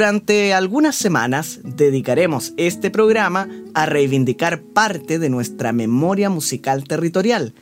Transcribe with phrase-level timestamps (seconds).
[0.00, 7.52] Durante algunas semanas dedicaremos este programa a reivindicar parte de nuestra memoria musical territorial.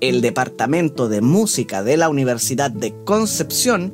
[0.00, 3.92] El Departamento de Música de la Universidad de Concepción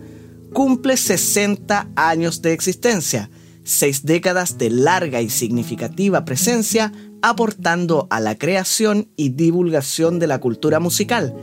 [0.53, 3.30] cumple 60 años de existencia,
[3.65, 10.39] seis décadas de larga y significativa presencia aportando a la creación y divulgación de la
[10.39, 11.34] cultura musical,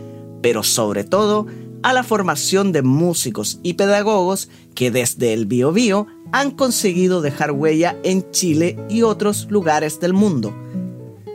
[0.42, 1.48] pero sobre todo
[1.86, 7.96] a la formación de músicos y pedagogos que desde el Biobío han conseguido dejar huella
[8.02, 10.52] en Chile y otros lugares del mundo.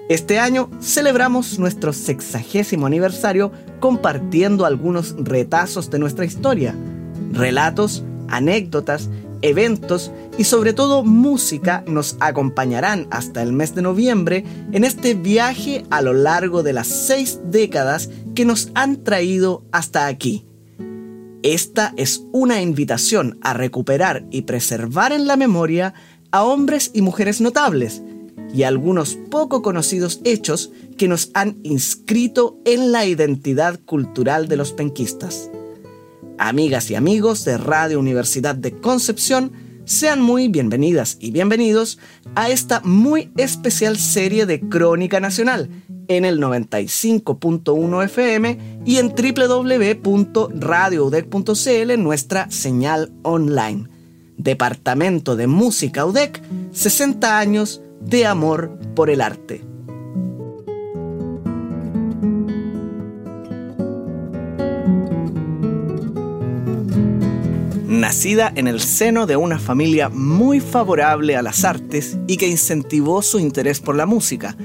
[0.09, 6.75] Este año celebramos nuestro sexagésimo aniversario compartiendo algunos retazos de nuestra historia,
[7.31, 9.09] relatos, anécdotas,
[9.43, 15.85] eventos y sobre todo música nos acompañarán hasta el mes de noviembre en este viaje
[15.91, 18.11] a lo largo de las seis décadas
[18.41, 20.47] que nos han traído hasta aquí.
[21.43, 25.93] Esta es una invitación a recuperar y preservar en la memoria
[26.31, 28.01] a hombres y mujeres notables
[28.55, 34.73] y algunos poco conocidos hechos que nos han inscrito en la identidad cultural de los
[34.73, 35.51] penquistas.
[36.39, 39.53] Amigas y amigos de Radio Universidad de Concepción,
[39.85, 41.99] sean muy bienvenidas y bienvenidos
[42.35, 45.69] a esta muy especial serie de Crónica Nacional
[46.11, 53.89] en el 95.1 FM y en www.radioudec.cl nuestra señal online.
[54.37, 59.65] Departamento de Música UDEC, 60 años de amor por el arte.
[67.87, 73.23] Nacida en el seno de una familia muy favorable a las artes y que incentivó
[73.23, 74.57] su interés por la música,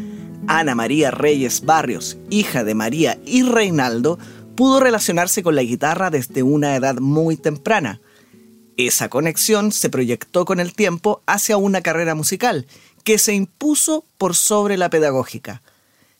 [0.47, 4.19] Ana María Reyes Barrios, hija de María y Reinaldo,
[4.55, 7.99] pudo relacionarse con la guitarra desde una edad muy temprana.
[8.77, 12.67] Esa conexión se proyectó con el tiempo hacia una carrera musical
[13.03, 15.61] que se impuso por sobre la pedagógica.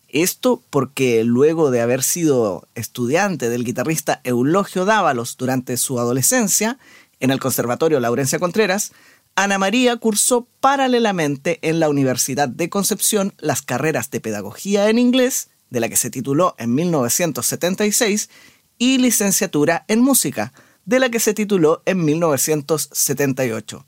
[0.08, 6.78] Esto porque luego de haber sido estudiante del guitarrista Eulogio Dávalos durante su adolescencia
[7.20, 8.92] en el Conservatorio Laurencia Contreras,
[9.38, 15.50] Ana María cursó paralelamente en la Universidad de Concepción las carreras de Pedagogía en Inglés,
[15.70, 18.30] de la que se tituló en 1976,
[18.78, 20.54] y licenciatura en Música,
[20.86, 23.86] de la que se tituló en 1978.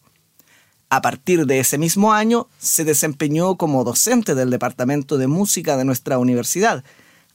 [0.89, 5.85] A partir de ese mismo año, se desempeñó como docente del Departamento de Música de
[5.85, 6.83] nuestra universidad.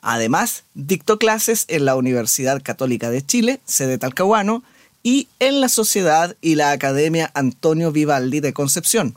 [0.02, 4.64] Además, dictó clases en la Universidad Católica de Chile, sede Talcahuano,
[5.02, 9.16] y en la Sociedad y la Academia Antonio Vivaldi de Concepción.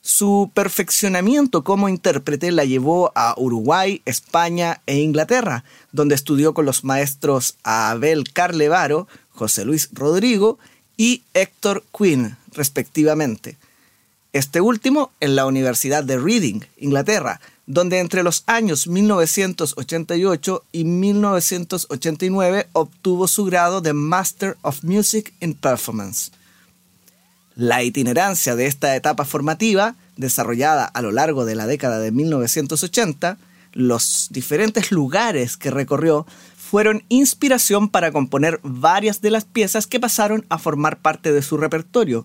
[0.00, 6.84] Su perfeccionamiento como intérprete la llevó a Uruguay, España e Inglaterra, donde estudió con los
[6.84, 10.58] maestros Abel Carlevaro, José Luis Rodrigo
[10.96, 13.58] y Héctor Quinn, respectivamente.
[14.32, 22.66] Este último en la Universidad de Reading, Inglaterra, donde entre los años 1988 y 1989
[22.72, 26.32] obtuvo su grado de Master of Music in Performance.
[27.54, 33.36] La itinerancia de esta etapa formativa, desarrollada a lo largo de la década de 1980,
[33.74, 36.26] los diferentes lugares que recorrió
[36.56, 41.58] fueron inspiración para componer varias de las piezas que pasaron a formar parte de su
[41.58, 42.24] repertorio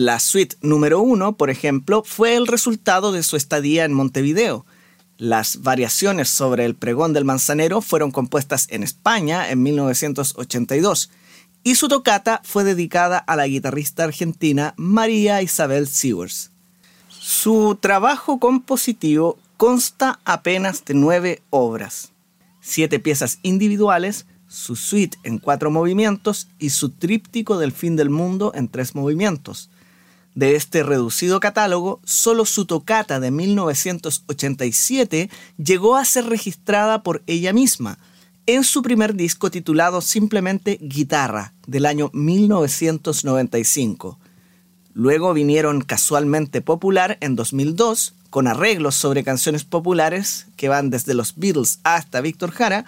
[0.00, 4.64] la suite número uno, por ejemplo, fue el resultado de su estadía en Montevideo.
[5.18, 11.10] Las variaciones sobre el pregón del manzanero fueron compuestas en España en 1982
[11.64, 16.50] y su tocata fue dedicada a la guitarrista argentina María Isabel Sewers.
[17.10, 22.12] Su trabajo compositivo consta apenas de nueve obras,
[22.62, 28.52] siete piezas individuales, su suite en cuatro movimientos y su tríptico del fin del mundo
[28.54, 29.68] en tres movimientos.
[30.34, 37.52] De este reducido catálogo, solo su tocata de 1987 llegó a ser registrada por ella
[37.52, 37.98] misma
[38.46, 44.18] en su primer disco titulado simplemente Guitarra del año 1995.
[44.92, 51.36] Luego vinieron Casualmente Popular en 2002, con arreglos sobre canciones populares que van desde los
[51.36, 52.84] Beatles hasta Víctor Jara,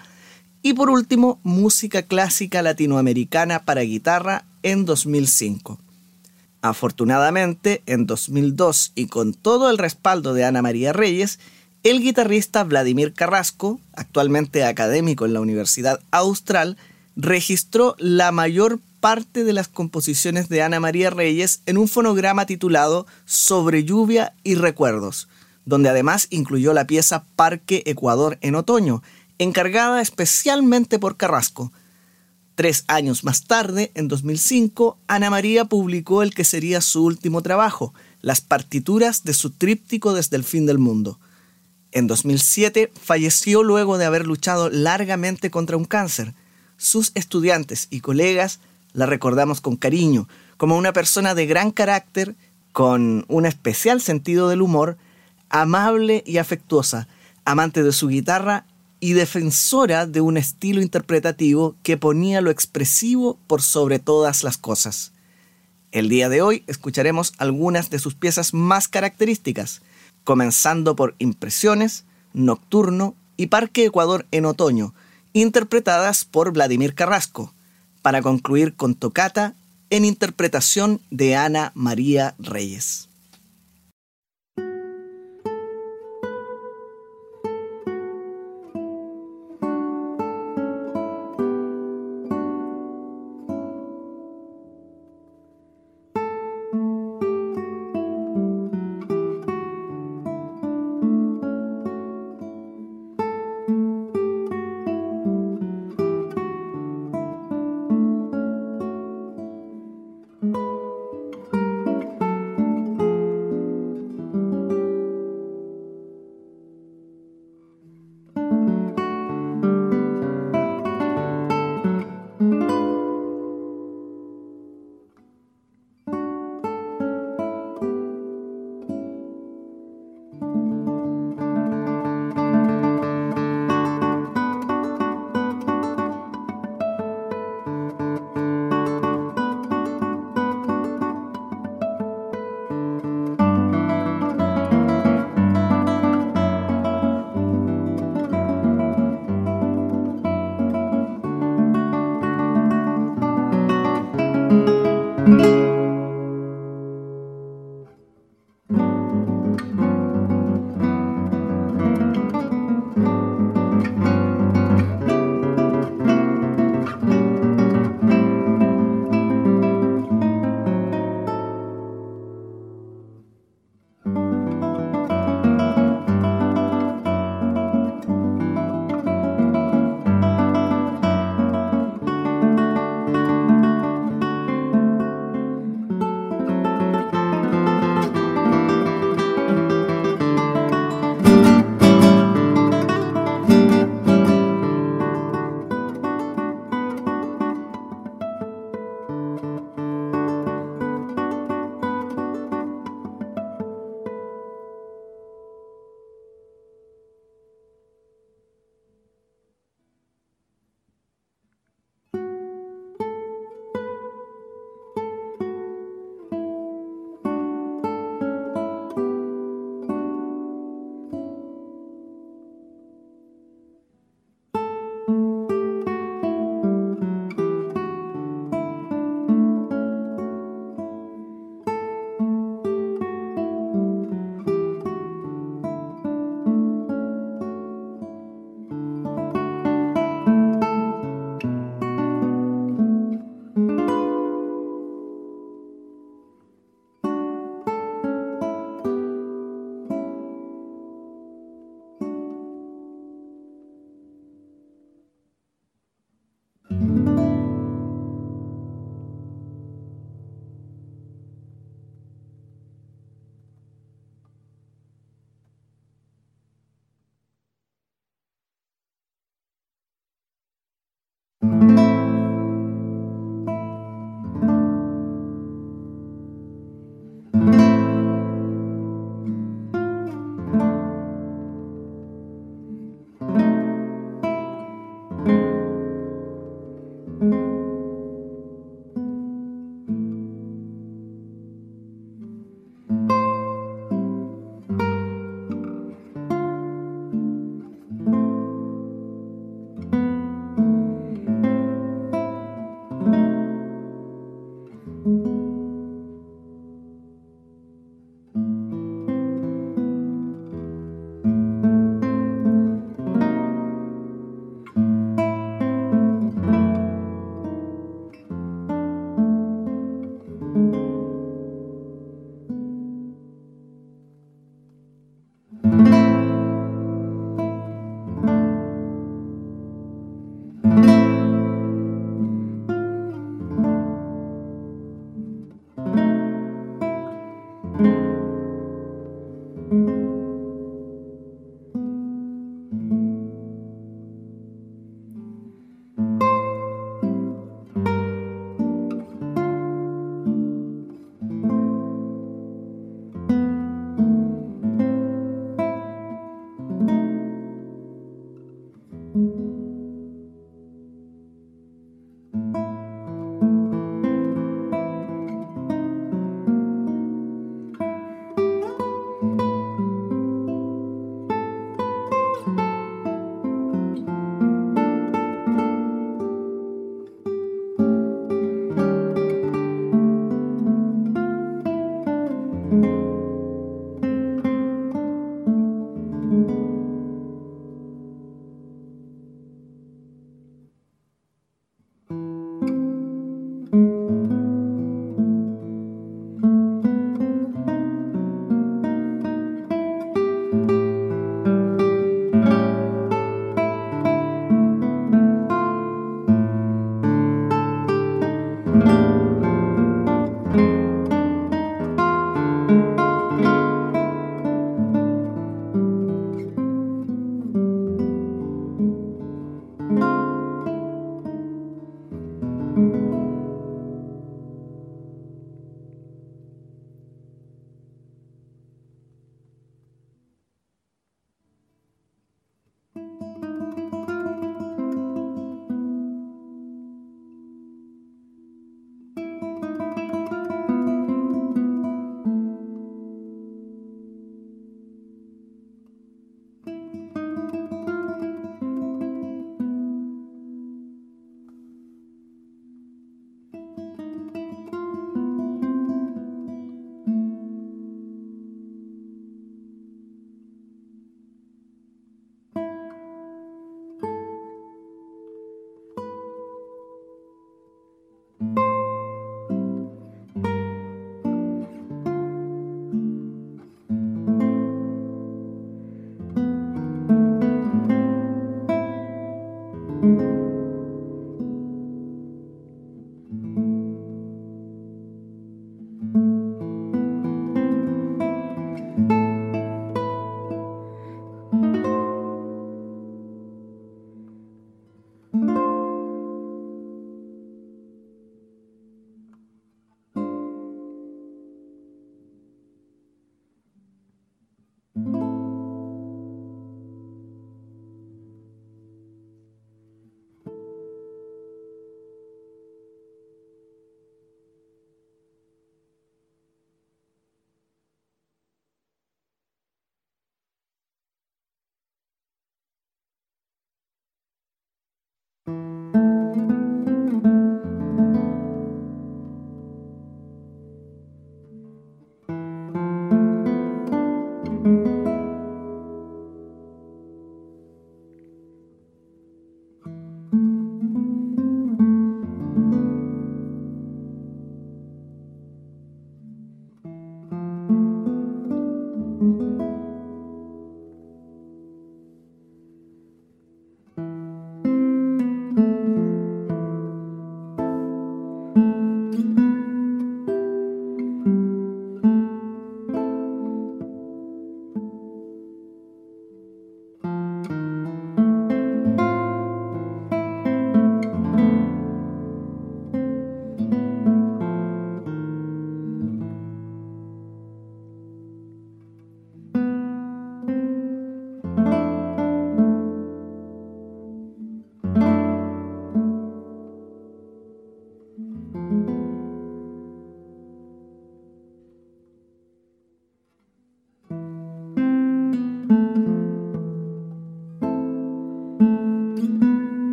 [0.63, 5.79] y por último Música Clásica Latinoamericana para Guitarra en 2005.
[6.63, 11.41] Afortunadamente, en 2002 y con todo el respaldo de Ana María Reyes,
[11.83, 16.77] el guitarrista Vladimir Carrasco, actualmente académico en la Universidad Austral,
[17.17, 23.09] registró la mayor parte de las composiciones de Ana María Reyes en un fonograma titulado
[23.25, 25.27] Sobre lluvia y recuerdos,
[25.65, 29.03] donde además incluyó la pieza Parque Ecuador en otoño,
[29.39, 31.73] encargada especialmente por Carrasco,
[32.55, 37.95] Tres años más tarde, en 2005, Ana María publicó el que sería su último trabajo,
[38.21, 41.19] las partituras de su tríptico Desde el fin del mundo.
[41.93, 46.35] En 2007 falleció luego de haber luchado largamente contra un cáncer.
[46.77, 48.61] Sus estudiantes y colegas
[48.93, 50.29] la recordamos con cariño,
[50.59, 52.35] como una persona de gran carácter,
[52.73, 54.99] con un especial sentido del humor,
[55.49, 57.09] amable y afectuosa,
[57.45, 58.67] amante de su guitarra
[59.03, 65.11] y defensora de un estilo interpretativo que ponía lo expresivo por sobre todas las cosas.
[65.91, 69.83] El día de hoy escucharemos algunas de sus piezas más características,
[70.23, 74.95] comenzando por Impresiones, Nocturno y Parque Ecuador en Otoño,
[75.33, 77.53] interpretadas por Vladimir Carrasco,
[78.03, 79.57] para concluir con Tocata
[79.91, 83.09] en interpretación de Ana María Reyes.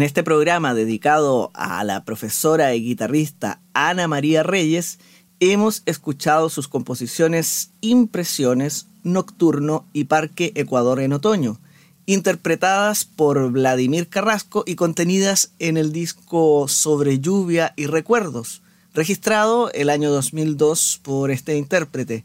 [0.00, 4.98] En este programa dedicado a la profesora y guitarrista Ana María Reyes,
[5.40, 11.60] hemos escuchado sus composiciones Impresiones, Nocturno y Parque Ecuador en Otoño,
[12.06, 18.62] interpretadas por Vladimir Carrasco y contenidas en el disco Sobre Lluvia y Recuerdos,
[18.94, 22.24] registrado el año 2002 por este intérprete.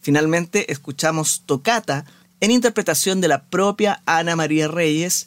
[0.00, 2.04] Finalmente escuchamos Tocata
[2.38, 5.26] en interpretación de la propia Ana María Reyes,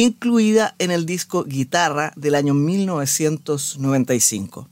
[0.00, 4.68] incluida en el disco Guitarra del año 1995.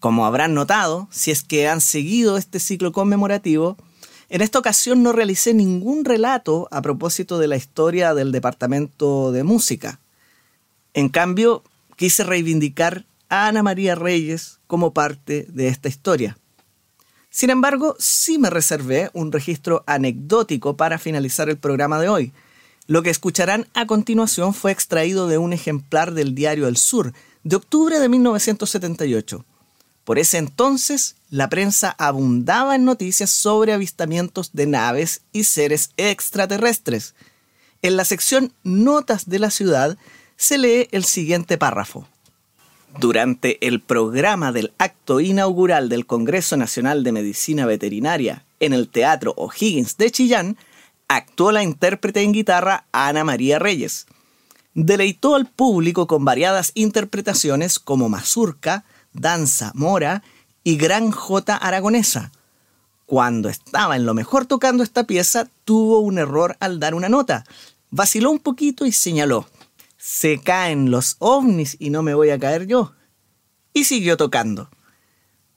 [0.00, 3.76] Como habrán notado, si es que han seguido este ciclo conmemorativo,
[4.28, 9.44] en esta ocasión no realicé ningún relato a propósito de la historia del Departamento de
[9.44, 10.00] Música.
[10.94, 11.62] En cambio,
[11.96, 16.36] quise reivindicar a Ana María Reyes como parte de esta historia.
[17.30, 22.32] Sin embargo, sí me reservé un registro anecdótico para finalizar el programa de hoy,
[22.86, 27.12] lo que escucharán a continuación fue extraído de un ejemplar del diario El Sur,
[27.44, 29.44] de octubre de 1978.
[30.04, 37.14] Por ese entonces, la prensa abundaba en noticias sobre avistamientos de naves y seres extraterrestres.
[37.82, 39.96] En la sección Notas de la ciudad
[40.36, 42.08] se lee el siguiente párrafo.
[42.98, 49.34] Durante el programa del acto inaugural del Congreso Nacional de Medicina Veterinaria en el Teatro
[49.36, 50.56] O'Higgins de Chillán,
[51.16, 54.06] actuó la intérprete en guitarra Ana María Reyes.
[54.74, 60.22] Deleitó al público con variadas interpretaciones como mazurca, danza mora
[60.64, 62.32] y gran jota aragonesa.
[63.04, 67.44] Cuando estaba en lo mejor tocando esta pieza, tuvo un error al dar una nota.
[67.90, 69.46] Vaciló un poquito y señaló,
[69.98, 72.92] se caen los ovnis y no me voy a caer yo.
[73.74, 74.70] Y siguió tocando.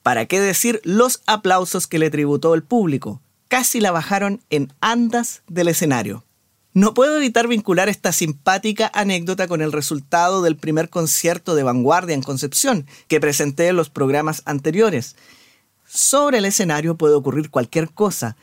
[0.03, 3.21] ¿Para qué decir los aplausos que le tributó el público?
[3.55, 6.25] Casi la bajaron en andas del escenario.
[6.73, 12.15] No puedo evitar vincular esta simpática anécdota con el resultado del primer concierto de vanguardia
[12.15, 15.15] en Concepción que presenté en los programas anteriores.
[15.87, 18.35] Sobre el escenario puede ocurrir cualquier cosa,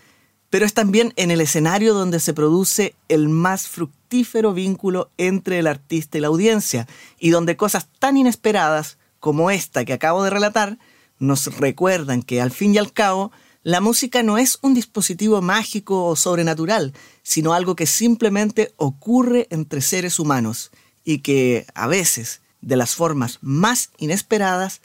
[0.49, 5.67] pero es también en el escenario donde se produce el más fructífero vínculo entre el
[5.67, 10.79] artista y la audiencia, y donde cosas tan inesperadas como esta que acabo de relatar
[11.19, 13.31] nos recuerdan que al fin y al cabo
[13.65, 19.81] la música no es un dispositivo mágico o sobrenatural, sino algo que simplemente ocurre entre
[19.81, 20.73] seres humanos
[21.05, 24.81] y que a veces, de las formas más inesperadas,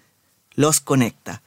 [0.53, 1.41] los conecta.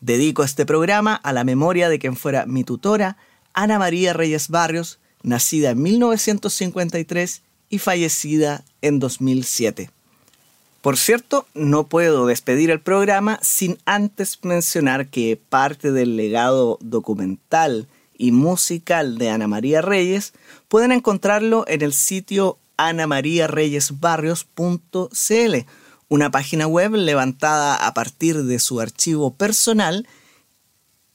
[0.00, 3.16] Dedico este programa a la memoria de quien fuera mi tutora,
[3.52, 9.93] Ana María Reyes Barrios, nacida en 1953 y fallecida en 2007.
[10.84, 17.88] Por cierto, no puedo despedir el programa sin antes mencionar que parte del legado documental
[18.18, 20.34] y musical de Ana María Reyes
[20.68, 25.56] pueden encontrarlo en el sitio anamariareyesbarrios.cl
[26.10, 30.06] una página web levantada a partir de su archivo personal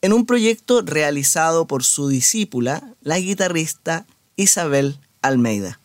[0.02, 5.80] en un proyecto realizado por su discípula, la guitarrista Isabel Almeida.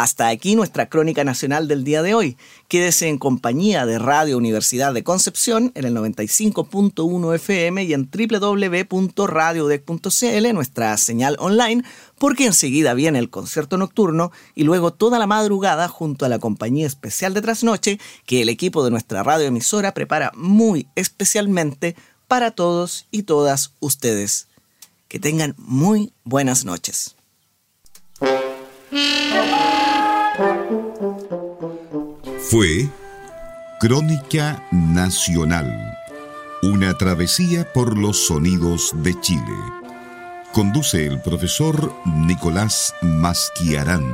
[0.00, 2.38] Hasta aquí nuestra crónica nacional del día de hoy.
[2.68, 10.54] Quédese en compañía de Radio Universidad de Concepción en el 95.1 FM y en www.radiodec.cl,
[10.54, 11.84] nuestra señal online,
[12.18, 16.86] porque enseguida viene el concierto nocturno y luego toda la madrugada junto a la compañía
[16.86, 21.94] especial de trasnoche que el equipo de nuestra radioemisora prepara muy especialmente
[22.26, 24.48] para todos y todas ustedes.
[25.08, 27.16] Que tengan muy buenas noches.
[32.50, 32.88] Fue
[33.78, 35.96] Crónica Nacional,
[36.62, 39.56] una travesía por los sonidos de Chile.
[40.52, 44.04] Conduce el profesor Nicolás Masquiarán.